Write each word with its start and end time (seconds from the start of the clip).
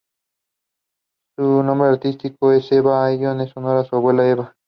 Su 1.37 1.61
nombre 1.61 1.89
artístico 1.89 2.51
es 2.51 2.71
"Eva 2.71 3.05
Ayllón" 3.05 3.39
en 3.41 3.51
honor 3.53 3.77
a 3.77 3.83
su 3.83 3.95
abuela 3.97 4.27
Eva. 4.27 4.55